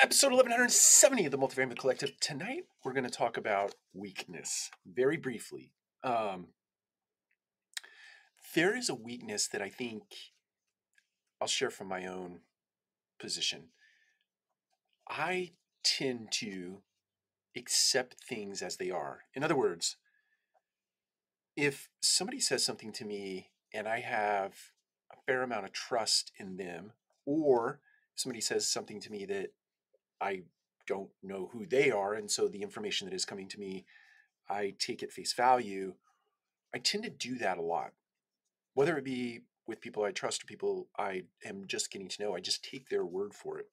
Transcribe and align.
episode 0.00 0.28
1170 0.28 1.24
of 1.24 1.32
the 1.32 1.38
Multifamily 1.38 1.76
Collective. 1.76 2.12
Tonight, 2.20 2.64
we're 2.84 2.92
going 2.92 3.04
to 3.04 3.10
talk 3.10 3.36
about 3.36 3.74
weakness 3.92 4.70
very 4.86 5.16
briefly. 5.16 5.72
Um, 6.04 6.48
there 8.54 8.76
is 8.76 8.88
a 8.88 8.94
weakness 8.94 9.48
that 9.48 9.60
I 9.60 9.68
think 9.68 10.02
I'll 11.40 11.48
share 11.48 11.70
from 11.70 11.88
my 11.88 12.06
own 12.06 12.40
position. 13.18 13.70
I 15.08 15.52
tend 15.82 16.30
to 16.32 16.82
accept 17.56 18.22
things 18.22 18.62
as 18.62 18.76
they 18.76 18.90
are. 18.90 19.22
In 19.34 19.42
other 19.42 19.56
words, 19.56 19.96
if 21.56 21.88
somebody 22.00 22.38
says 22.38 22.64
something 22.64 22.92
to 22.92 23.04
me 23.04 23.48
and 23.74 23.88
I 23.88 24.00
have 24.00 24.54
a 25.12 25.16
fair 25.26 25.42
amount 25.42 25.64
of 25.64 25.72
trust 25.72 26.30
in 26.38 26.56
them, 26.56 26.92
or 27.26 27.80
somebody 28.14 28.40
says 28.40 28.68
something 28.68 29.00
to 29.00 29.10
me 29.10 29.24
that 29.26 29.50
I 30.20 30.42
don't 30.86 31.10
know 31.22 31.50
who 31.52 31.66
they 31.66 31.90
are, 31.90 32.14
and 32.14 32.30
so 32.30 32.48
the 32.48 32.62
information 32.62 33.08
that 33.08 33.14
is 33.14 33.24
coming 33.24 33.48
to 33.48 33.60
me, 33.60 33.84
I 34.48 34.74
take 34.78 35.02
at 35.02 35.12
face 35.12 35.32
value. 35.32 35.94
I 36.74 36.78
tend 36.78 37.04
to 37.04 37.10
do 37.10 37.38
that 37.38 37.58
a 37.58 37.62
lot, 37.62 37.92
whether 38.74 38.96
it 38.96 39.04
be 39.04 39.40
with 39.66 39.80
people 39.80 40.04
I 40.04 40.12
trust 40.12 40.42
or 40.42 40.46
people 40.46 40.88
I 40.98 41.24
am 41.44 41.66
just 41.66 41.90
getting 41.90 42.08
to 42.08 42.22
know. 42.22 42.34
I 42.34 42.40
just 42.40 42.64
take 42.64 42.88
their 42.88 43.04
word 43.04 43.34
for 43.34 43.58
it. 43.58 43.66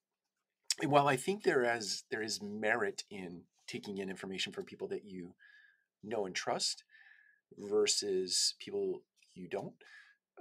And 0.81 0.91
while 0.91 1.07
I 1.07 1.15
think 1.15 1.43
there 1.43 1.63
is 1.63 2.03
there 2.11 2.21
is 2.21 2.41
merit 2.41 3.03
in 3.09 3.43
taking 3.67 3.97
in 3.97 4.09
information 4.09 4.51
from 4.51 4.65
people 4.65 4.87
that 4.89 5.05
you 5.05 5.33
know 6.03 6.25
and 6.25 6.35
trust 6.35 6.83
versus 7.57 8.55
people 8.59 9.01
you 9.33 9.47
don't 9.47 9.73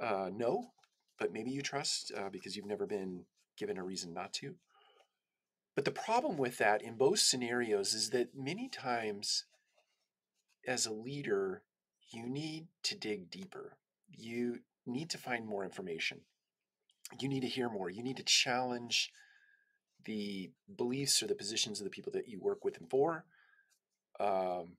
uh, 0.01 0.31
know, 0.35 0.73
but 1.19 1.33
maybe 1.33 1.51
you 1.51 1.63
trust 1.63 2.13
uh, 2.17 2.29
because 2.31 2.57
you've 2.57 2.67
never 2.67 2.87
been 2.87 3.25
given 3.57 3.79
a 3.79 3.85
reason 3.85 4.13
not 4.13 4.33
to. 4.35 4.57
But 5.75 5.85
the 5.85 5.91
problem 5.91 6.37
with 6.37 6.59
that 6.59 6.83
in 6.83 6.97
both 6.97 7.19
scenarios 7.19 7.95
is 7.95 8.11
that 8.11 8.35
many 8.35 8.69
times 8.69 9.45
as 10.67 10.87
a 10.87 10.93
leader, 10.93 11.63
you 12.11 12.27
need 12.27 12.69
to 12.85 12.97
dig 12.97 13.31
deeper. 13.31 13.77
You 14.09 14.61
need 14.87 15.11
to 15.11 15.19
find 15.19 15.47
more 15.47 15.65
information. 15.65 16.21
You 17.19 17.29
need 17.29 17.41
to 17.41 17.49
hear 17.49 17.69
more. 17.69 17.91
You 17.91 18.03
need 18.03 18.17
to 18.19 18.23
challenge 18.23 19.11
the 20.05 20.51
beliefs 20.77 21.23
or 21.23 21.27
the 21.27 21.35
positions 21.35 21.81
of 21.81 21.85
the 21.85 21.91
people 21.91 22.13
that 22.13 22.29
you 22.29 22.39
work 22.41 22.65
with 22.65 22.79
and 22.79 22.89
for. 22.89 23.25
Um, 24.21 24.77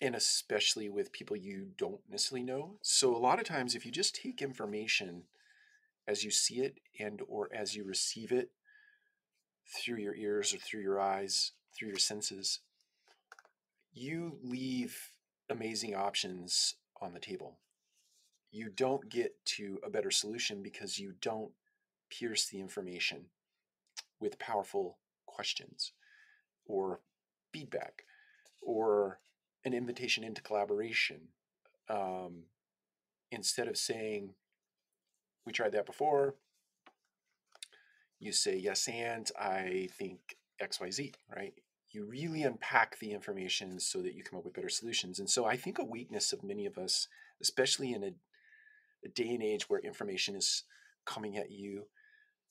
and 0.00 0.14
especially 0.14 0.88
with 0.88 1.12
people 1.12 1.36
you 1.36 1.68
don't 1.76 2.00
necessarily 2.08 2.44
know. 2.44 2.78
So 2.82 3.14
a 3.14 3.18
lot 3.18 3.38
of 3.38 3.46
times 3.46 3.74
if 3.74 3.84
you 3.84 3.92
just 3.92 4.14
take 4.14 4.42
information 4.42 5.24
as 6.06 6.24
you 6.24 6.30
see 6.30 6.56
it 6.56 6.78
and 7.00 7.20
or 7.28 7.48
as 7.52 7.74
you 7.74 7.84
receive 7.84 8.30
it 8.30 8.50
through 9.66 9.98
your 9.98 10.14
ears 10.14 10.54
or 10.54 10.58
through 10.58 10.82
your 10.82 11.00
eyes, 11.00 11.52
through 11.74 11.88
your 11.88 11.98
senses, 11.98 12.60
you 13.92 14.38
leave 14.42 15.10
amazing 15.50 15.94
options 15.94 16.74
on 17.00 17.12
the 17.12 17.20
table. 17.20 17.58
You 18.50 18.68
don't 18.68 19.08
get 19.08 19.44
to 19.56 19.78
a 19.84 19.90
better 19.90 20.10
solution 20.10 20.62
because 20.62 20.98
you 20.98 21.14
don't 21.20 21.52
pierce 22.10 22.46
the 22.46 22.60
information 22.60 23.26
with 24.20 24.38
powerful 24.38 24.98
questions 25.26 25.92
or 26.66 27.00
feedback 27.52 28.04
or 28.62 29.18
an 29.64 29.74
invitation 29.74 30.24
into 30.24 30.42
collaboration. 30.42 31.28
Um, 31.88 32.44
instead 33.30 33.68
of 33.68 33.76
saying, 33.76 34.34
we 35.44 35.52
tried 35.52 35.72
that 35.72 35.86
before, 35.86 36.34
you 38.18 38.32
say, 38.32 38.56
yes, 38.56 38.88
and 38.88 39.30
I 39.38 39.88
think 39.98 40.36
XYZ, 40.62 41.14
right? 41.34 41.54
You 41.92 42.04
really 42.04 42.42
unpack 42.42 42.98
the 42.98 43.12
information 43.12 43.78
so 43.78 44.02
that 44.02 44.14
you 44.14 44.22
come 44.22 44.38
up 44.38 44.44
with 44.44 44.54
better 44.54 44.68
solutions. 44.68 45.18
And 45.18 45.28
so 45.28 45.44
I 45.44 45.56
think 45.56 45.78
a 45.78 45.84
weakness 45.84 46.32
of 46.32 46.42
many 46.42 46.66
of 46.66 46.78
us, 46.78 47.08
especially 47.40 47.92
in 47.92 48.02
a, 48.02 48.12
a 49.04 49.08
day 49.08 49.28
and 49.28 49.42
age 49.42 49.68
where 49.68 49.80
information 49.80 50.34
is 50.34 50.64
coming 51.04 51.36
at 51.36 51.50
you 51.50 51.86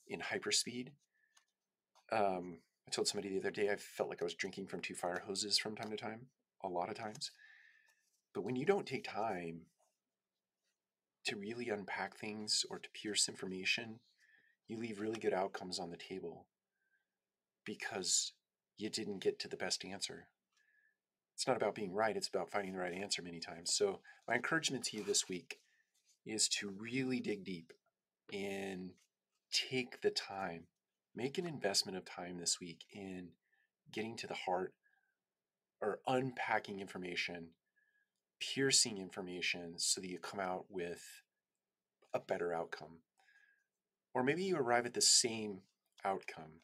in 0.08 0.22
hyperspeed. 0.22 0.90
Um, 2.12 2.60
I 2.88 2.92
told 2.92 3.08
somebody 3.08 3.30
the 3.30 3.40
other 3.40 3.52
day 3.52 3.70
I 3.70 3.76
felt 3.76 4.10
like 4.10 4.22
I 4.22 4.26
was 4.26 4.36
drinking 4.36 4.68
from 4.68 4.82
two 4.82 4.94
fire 4.94 5.24
hoses 5.26 5.58
from 5.58 5.76
time 5.76 5.90
to 5.90 5.98
time, 5.98 6.28
a 6.64 6.68
lot 6.68 6.90
of 6.90 6.96
times. 6.96 7.32
But 8.34 8.44
when 8.44 8.56
you 8.56 8.66
don't 8.66 8.86
take 8.86 9.04
time 9.04 9.62
to 11.26 11.36
really 11.36 11.70
unpack 11.70 12.16
things 12.16 12.66
or 12.70 12.78
to 12.78 12.90
pierce 12.94 13.28
information, 13.28 14.00
you 14.68 14.78
leave 14.78 15.00
really 15.00 15.20
good 15.20 15.34
outcomes 15.34 15.80
on 15.80 15.92
the 15.92 15.98
table 15.98 16.48
because 17.66 18.34
you 18.78 18.90
didn't 18.90 19.20
get 19.20 19.40
to 19.40 19.48
the 19.48 19.58
best 19.58 19.86
answer. 19.86 20.28
It's 21.34 21.48
not 21.48 21.58
about 21.58 21.76
being 21.76 21.94
right, 21.94 22.16
it's 22.16 22.30
about 22.30 22.50
finding 22.50 22.74
the 22.74 22.80
right 22.80 22.94
answer 22.94 23.22
many 23.22 23.40
times. 23.40 23.74
So, 23.74 24.00
my 24.28 24.36
encouragement 24.36 24.86
to 24.86 24.98
you 24.98 25.04
this 25.04 25.28
week 25.28 25.60
is 26.26 26.48
to 26.48 26.70
really 26.70 27.20
dig 27.20 27.44
deep 27.44 27.74
and 28.34 28.92
take 29.52 30.02
the 30.02 30.10
time, 30.10 30.64
make 31.16 31.38
an 31.38 31.46
investment 31.46 31.98
of 31.98 32.06
time 32.06 32.38
this 32.40 32.60
week 32.60 32.86
in 32.92 33.30
getting 33.92 34.16
to 34.18 34.28
the 34.28 34.34
heart 34.34 34.74
or 35.82 36.00
unpacking 36.08 36.80
information, 36.80 37.50
piercing 38.40 38.98
information 38.98 39.74
so 39.78 40.02
that 40.02 40.10
you 40.10 40.18
come 40.18 40.40
out 40.40 40.66
with 40.70 41.04
a 42.14 42.20
better 42.20 42.54
outcome. 42.54 43.00
Or 44.16 44.24
maybe 44.24 44.44
you 44.44 44.56
arrive 44.56 44.86
at 44.86 44.94
the 44.94 45.02
same 45.02 45.60
outcome, 46.06 46.62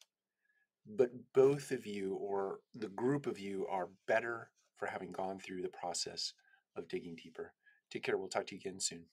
but 0.88 1.12
both 1.34 1.72
of 1.72 1.86
you 1.86 2.16
or 2.16 2.62
the 2.74 2.88
group 2.88 3.28
of 3.28 3.38
you 3.38 3.68
are 3.70 3.90
better 4.08 4.50
for 4.78 4.88
having 4.88 5.12
gone 5.12 5.38
through 5.38 5.62
the 5.62 5.68
process 5.68 6.34
of 6.78 6.88
digging 6.88 7.16
deeper. 7.22 7.54
Take 7.92 8.04
care. 8.04 8.18
We'll 8.18 8.30
talk 8.30 8.48
to 8.48 8.56
you 8.56 8.60
again 8.60 8.80
soon. 8.80 9.04